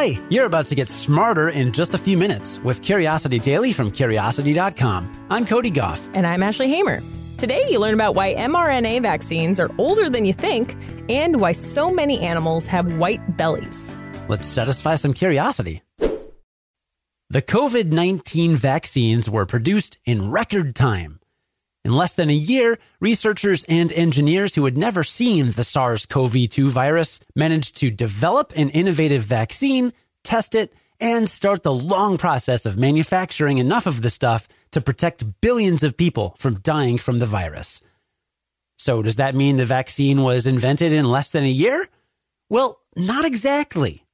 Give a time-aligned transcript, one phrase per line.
[0.00, 3.90] Hi, you're about to get smarter in just a few minutes with Curiosity Daily from
[3.90, 5.26] Curiosity.com.
[5.28, 6.00] I'm Cody Gough.
[6.14, 7.02] And I'm Ashley Hamer.
[7.36, 10.74] Today, you learn about why mRNA vaccines are older than you think
[11.10, 13.94] and why so many animals have white bellies.
[14.26, 15.82] Let's satisfy some curiosity.
[15.98, 21.19] The COVID 19 vaccines were produced in record time.
[21.84, 26.48] In less than a year, researchers and engineers who had never seen the SARS CoV
[26.50, 32.66] 2 virus managed to develop an innovative vaccine, test it, and start the long process
[32.66, 37.26] of manufacturing enough of the stuff to protect billions of people from dying from the
[37.26, 37.80] virus.
[38.76, 41.88] So, does that mean the vaccine was invented in less than a year?
[42.50, 44.04] Well, not exactly.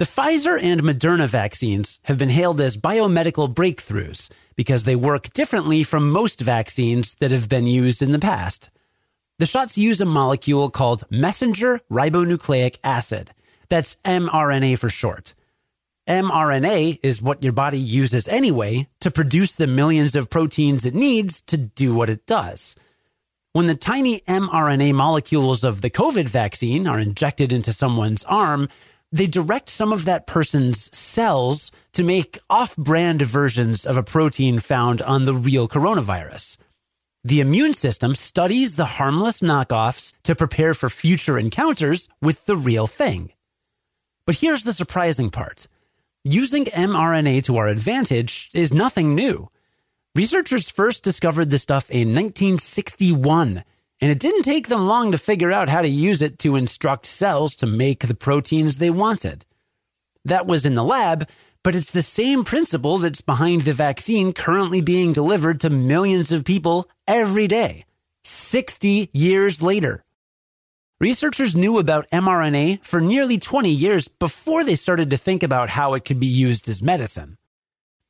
[0.00, 5.82] The Pfizer and Moderna vaccines have been hailed as biomedical breakthroughs because they work differently
[5.82, 8.70] from most vaccines that have been used in the past.
[9.38, 13.32] The shots use a molecule called messenger ribonucleic acid.
[13.68, 15.34] That's mRNA for short.
[16.08, 21.42] mRNA is what your body uses anyway to produce the millions of proteins it needs
[21.42, 22.74] to do what it does.
[23.52, 28.70] When the tiny mRNA molecules of the COVID vaccine are injected into someone's arm,
[29.12, 34.60] they direct some of that person's cells to make off brand versions of a protein
[34.60, 36.56] found on the real coronavirus.
[37.24, 42.86] The immune system studies the harmless knockoffs to prepare for future encounters with the real
[42.86, 43.32] thing.
[44.26, 45.66] But here's the surprising part
[46.22, 49.50] using mRNA to our advantage is nothing new.
[50.14, 53.64] Researchers first discovered this stuff in 1961
[54.00, 57.04] and it didn't take them long to figure out how to use it to instruct
[57.06, 59.44] cells to make the proteins they wanted.
[60.24, 61.28] That was in the lab,
[61.62, 66.44] but it's the same principle that's behind the vaccine currently being delivered to millions of
[66.44, 67.84] people every day,
[68.24, 70.04] 60 years later.
[71.00, 75.94] Researchers knew about mRNA for nearly 20 years before they started to think about how
[75.94, 77.38] it could be used as medicine.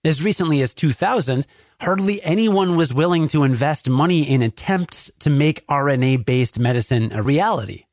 [0.02, 1.46] As recently as 2000,
[1.82, 7.22] hardly anyone was willing to invest money in attempts to make RNA based medicine a
[7.22, 7.84] reality.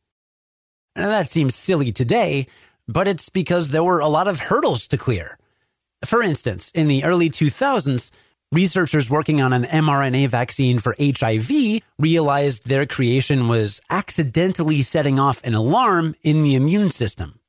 [0.95, 2.47] Now, that seems silly today,
[2.87, 5.37] but it's because there were a lot of hurdles to clear.
[6.05, 8.09] For instance, in the early 2000s,
[8.53, 15.43] researchers working on an mRNA vaccine for HIV realized their creation was accidentally setting off
[15.43, 17.41] an alarm in the immune system.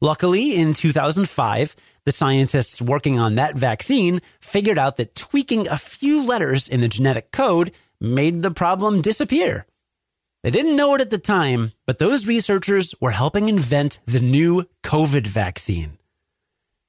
[0.00, 6.24] Luckily, in 2005, the scientists working on that vaccine figured out that tweaking a few
[6.24, 9.66] letters in the genetic code made the problem disappear.
[10.44, 14.66] They didn't know it at the time, but those researchers were helping invent the new
[14.84, 15.98] COVID vaccine.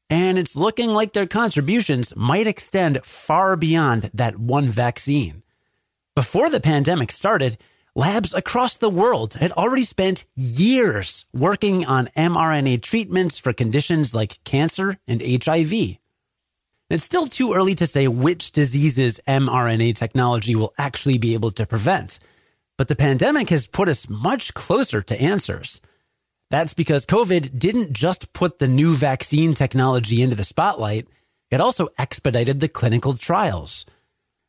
[0.09, 5.41] And it's looking like their contributions might extend far beyond that one vaccine.
[6.15, 7.57] Before the pandemic started,
[7.95, 14.43] labs across the world had already spent years working on mRNA treatments for conditions like
[14.43, 15.97] cancer and HIV.
[16.89, 21.67] It's still too early to say which diseases mRNA technology will actually be able to
[21.67, 22.19] prevent,
[22.77, 25.81] but the pandemic has put us much closer to answers.
[26.49, 31.07] That's because COVID didn't just put the new vaccine technology into the spotlight,
[31.51, 33.85] it also expedited the clinical trials.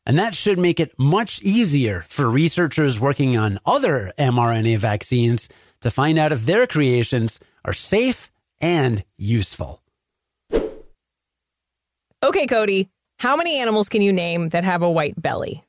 [0.05, 5.47] And that should make it much easier for researchers working on other mRNA vaccines
[5.81, 9.81] to find out if their creations are safe and useful.
[12.23, 15.63] Okay, Cody, how many animals can you name that have a white belly?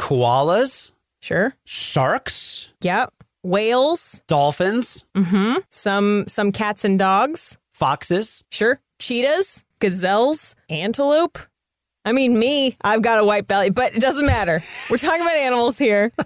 [0.00, 0.90] Koalas,
[1.20, 1.54] Sure.
[1.64, 3.12] sharks, Yep.
[3.44, 4.22] Whales.
[4.28, 5.58] dolphins, Mm-hmm.
[5.70, 7.58] Some some cats and dogs.
[7.72, 8.44] foxes.
[8.50, 8.80] Sure.
[9.00, 11.38] Cheetahs, gazelles, antelope.
[12.04, 14.60] I mean, me, I've got a white belly, but it doesn't matter.
[14.90, 16.12] We're talking about animals here.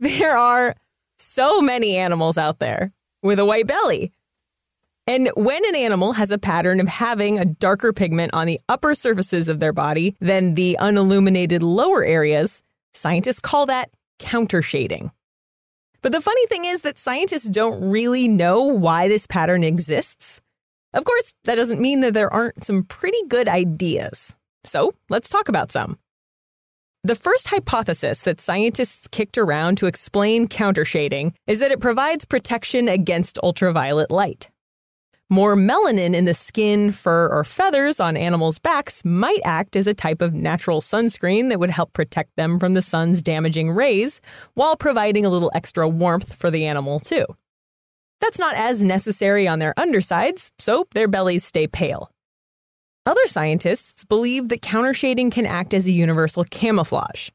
[0.00, 0.74] There are
[1.16, 4.12] so many animals out there with a white belly.
[5.06, 8.96] And when an animal has a pattern of having a darker pigment on the upper
[8.96, 15.12] surfaces of their body than the unilluminated lower areas, scientists call that countershading.
[16.02, 20.40] But the funny thing is that scientists don't really know why this pattern exists.
[20.94, 24.34] Of course, that doesn't mean that there aren't some pretty good ideas.
[24.64, 25.98] So let's talk about some.
[27.04, 32.88] The first hypothesis that scientists kicked around to explain countershading is that it provides protection
[32.88, 34.50] against ultraviolet light.
[35.28, 39.94] More melanin in the skin, fur, or feathers on animals' backs might act as a
[39.94, 44.20] type of natural sunscreen that would help protect them from the sun's damaging rays
[44.54, 47.24] while providing a little extra warmth for the animal, too.
[48.20, 52.12] That's not as necessary on their undersides, so their bellies stay pale.
[53.04, 57.30] Other scientists believe that countershading can act as a universal camouflage.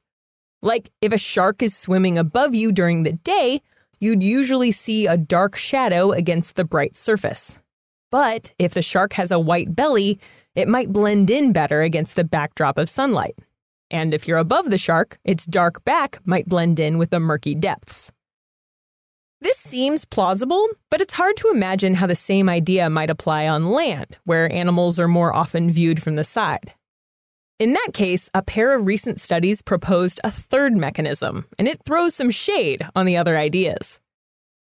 [0.62, 3.62] Like if a shark is swimming above you during the day,
[4.00, 7.60] you'd usually see a dark shadow against the bright surface.
[8.12, 10.19] But if the shark has a white belly,
[10.56, 13.38] it might blend in better against the backdrop of sunlight.
[13.92, 17.56] And if you're above the shark, its dark back might blend in with the murky
[17.56, 18.12] depths.
[19.39, 23.69] This seems plausible, but it's hard to imagine how the same idea might apply on
[23.69, 26.74] land, where animals are more often viewed from the side.
[27.60, 32.16] In that case, a pair of recent studies proposed a third mechanism, and it throws
[32.16, 34.00] some shade on the other ideas.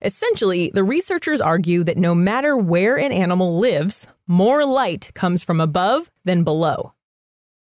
[0.02, 5.60] Essentially, the researchers argue that no matter where an animal lives, more light comes from
[5.60, 6.94] above than below.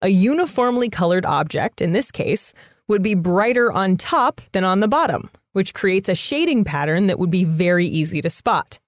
[0.02, 2.52] A uniformly colored object, in this case,
[2.88, 7.18] would be brighter on top than on the bottom, which creates a shading pattern that
[7.18, 8.78] would be very easy to spot.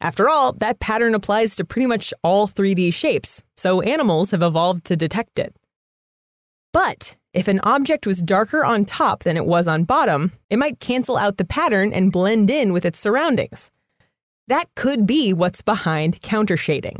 [0.00, 4.86] After all, that pattern applies to pretty much all 3D shapes, so animals have evolved
[4.86, 5.54] to detect it.
[6.72, 10.80] But if an object was darker on top than it was on bottom, it might
[10.80, 13.70] cancel out the pattern and blend in with its surroundings.
[14.48, 16.98] That could be what's behind countershading.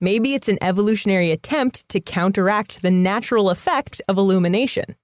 [0.00, 4.96] Maybe it's an evolutionary attempt to counteract the natural effect of illumination.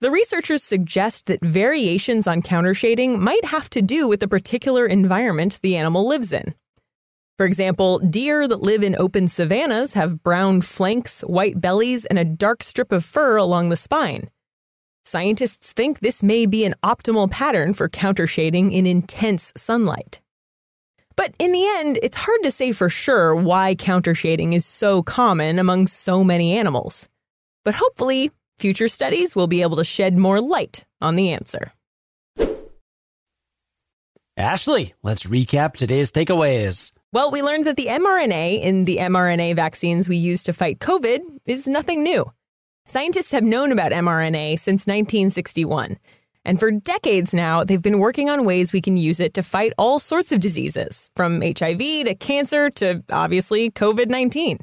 [0.00, 5.58] The researchers suggest that variations on countershading might have to do with the particular environment
[5.60, 6.54] the animal lives in.
[7.36, 12.24] For example, deer that live in open savannas have brown flanks, white bellies, and a
[12.24, 14.30] dark strip of fur along the spine.
[15.04, 20.20] Scientists think this may be an optimal pattern for countershading in intense sunlight.
[21.16, 25.58] But in the end, it's hard to say for sure why countershading is so common
[25.58, 27.08] among so many animals.
[27.64, 31.72] But hopefully, future studies will be able to shed more light on the answer.
[34.36, 36.92] Ashley, let's recap today's takeaways.
[37.12, 41.20] Well, we learned that the mRNA in the mRNA vaccines we use to fight COVID
[41.46, 42.30] is nothing new.
[42.86, 45.98] Scientists have known about mRNA since 1961.
[46.44, 49.72] And for decades now, they've been working on ways we can use it to fight
[49.76, 54.58] all sorts of diseases, from HIV to cancer to obviously COVID 19.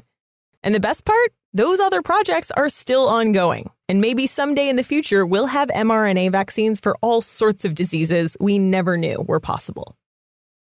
[0.62, 1.32] And the best part?
[1.52, 3.70] Those other projects are still ongoing.
[3.88, 8.36] And maybe someday in the future, we'll have mRNA vaccines for all sorts of diseases
[8.40, 9.96] we never knew were possible.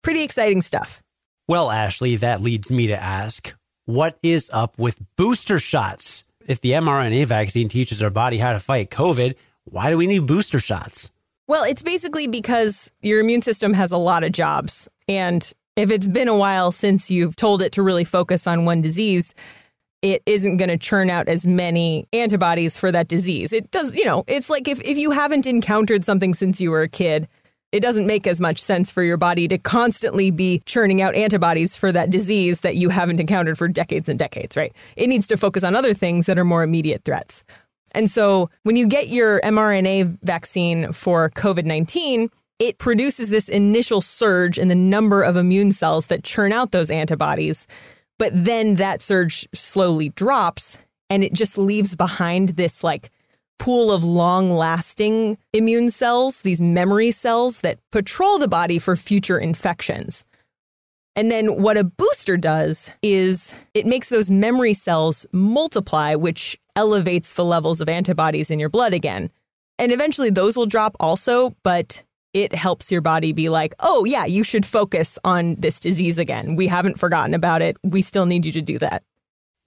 [0.04, 1.02] Pretty exciting stuff.
[1.48, 3.56] Well, Ashley, that leads me to ask
[3.86, 6.26] what is up with booster shots?
[6.46, 10.26] If the mRNA vaccine teaches our body how to fight COVID, why do we need
[10.26, 11.10] booster shots?
[11.48, 14.88] Well, it's basically because your immune system has a lot of jobs.
[15.08, 18.82] And if it's been a while since you've told it to really focus on one
[18.82, 19.34] disease,
[20.02, 23.52] it isn't going to churn out as many antibodies for that disease.
[23.52, 26.84] It does, you know, it's like if, if you haven't encountered something since you were
[26.84, 27.28] a kid,
[27.72, 31.76] it doesn't make as much sense for your body to constantly be churning out antibodies
[31.76, 34.74] for that disease that you haven't encountered for decades and decades, right?
[34.96, 37.44] It needs to focus on other things that are more immediate threats.
[37.94, 42.30] And so when you get your mRNA vaccine for COVID 19,
[42.60, 46.90] it produces this initial surge in the number of immune cells that churn out those
[46.90, 47.68] antibodies.
[48.20, 50.78] But then that surge slowly drops
[51.10, 53.12] and it just leaves behind this like
[53.60, 59.38] pool of long lasting immune cells, these memory cells that patrol the body for future
[59.38, 60.26] infections.
[61.16, 67.34] And then what a booster does is it makes those memory cells multiply, which elevates
[67.34, 69.32] the levels of antibodies in your blood again.
[69.80, 72.04] And eventually those will drop also, but
[72.44, 76.56] it helps your body be like, oh, yeah, you should focus on this disease again.
[76.56, 77.78] We haven't forgotten about it.
[77.84, 79.04] We still need you to do that.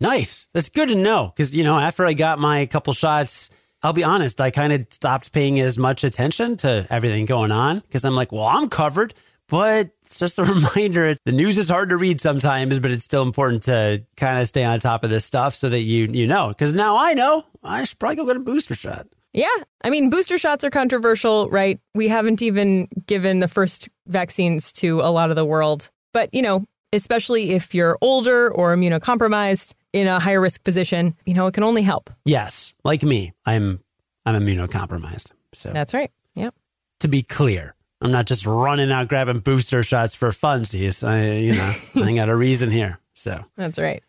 [0.00, 0.49] Nice.
[0.54, 1.33] That's good to know.
[1.35, 3.50] Because, you know, after I got my couple shots,
[3.83, 7.80] I'll be honest, I kind of stopped paying as much attention to everything going on
[7.80, 9.14] because I'm like, well, I'm covered.
[9.49, 10.45] But it's just a
[10.76, 14.49] reminder the news is hard to read sometimes, but it's still important to kind of
[14.49, 16.49] stay on top of this stuff so that you you know.
[16.49, 19.09] Because now I know I should probably go get a booster shot.
[19.32, 19.46] Yeah.
[19.82, 21.78] I mean, booster shots are controversial, right?
[21.94, 25.90] We haven't even given the first vaccines to a lot of the world.
[26.12, 31.34] But, you know, especially if you're older or immunocompromised in a higher risk position, you
[31.34, 32.10] know, it can only help.
[32.25, 32.72] Yes.
[32.84, 33.80] Like me, I'm
[34.26, 35.32] I'm immunocompromised.
[35.52, 36.10] So That's right.
[36.34, 36.54] Yep.
[37.00, 41.06] To be clear, I'm not just running out grabbing booster shots for funsies.
[41.06, 41.72] I, you know,
[42.06, 42.99] I got a reason here.
[43.14, 44.02] So that's right.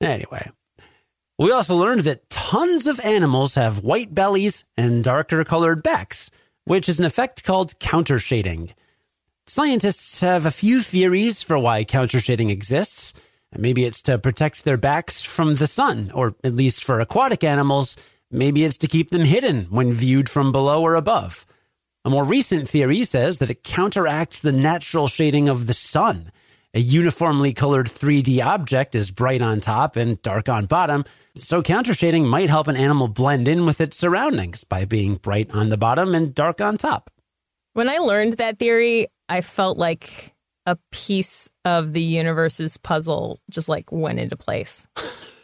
[0.00, 0.50] Anyway,
[1.38, 6.30] we also learned that tons of animals have white bellies and darker colored backs,
[6.64, 8.72] which is an effect called countershading.
[9.46, 13.12] Scientists have a few theories for why countershading exists.
[13.56, 17.96] Maybe it's to protect their backs from the sun, or at least for aquatic animals,
[18.30, 21.46] maybe it's to keep them hidden when viewed from below or above.
[22.04, 26.32] A more recent theory says that it counteracts the natural shading of the sun.
[26.76, 32.26] A uniformly colored 3D object is bright on top and dark on bottom, so countershading
[32.26, 36.14] might help an animal blend in with its surroundings by being bright on the bottom
[36.14, 37.10] and dark on top.
[37.72, 40.34] When I learned that theory, I felt like
[40.66, 44.86] a piece of the universe's puzzle just like went into place.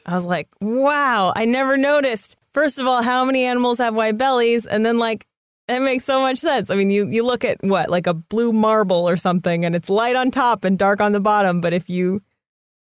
[0.05, 2.37] I was like, wow, I never noticed.
[2.53, 4.67] First of all, how many animals have white bellies?
[4.67, 5.27] And then like
[5.73, 6.71] that makes so much sense.
[6.71, 9.89] I mean, you you look at what, like a blue marble or something and it's
[9.89, 12.23] light on top and dark on the bottom, but if you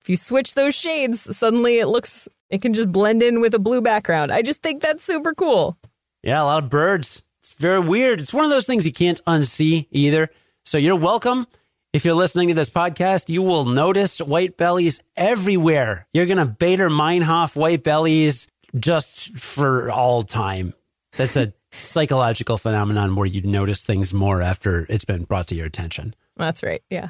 [0.01, 3.59] if you switch those shades, suddenly it looks it can just blend in with a
[3.59, 4.31] blue background.
[4.31, 5.77] I just think that's super cool.
[6.23, 7.23] Yeah, a lot of birds.
[7.39, 8.19] It's very weird.
[8.19, 10.29] It's one of those things you can't unsee either.
[10.65, 11.47] So you're welcome.
[11.93, 16.07] If you're listening to this podcast, you will notice white bellies everywhere.
[16.13, 20.73] You're going to Baader Meinhof white bellies just for all time.
[21.13, 25.65] That's a psychological phenomenon where you notice things more after it's been brought to your
[25.65, 26.15] attention.
[26.37, 26.81] That's right.
[26.89, 27.09] Yeah.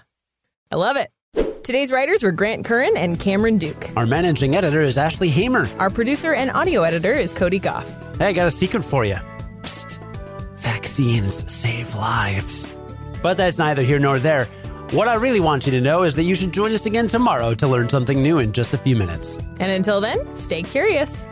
[0.71, 1.11] I love it.
[1.63, 3.89] Today's writers were Grant Currin and Cameron Duke.
[3.95, 5.69] Our managing editor is Ashley Hamer.
[5.77, 7.87] Our producer and audio editor is Cody Gough.
[8.17, 9.17] Hey, I got a secret for you.
[9.61, 9.99] Psst.
[10.57, 12.67] Vaccines save lives.
[13.21, 14.45] But that's neither here nor there.
[14.91, 17.53] What I really want you to know is that you should join us again tomorrow
[17.53, 19.37] to learn something new in just a few minutes.
[19.59, 21.27] And until then, stay curious.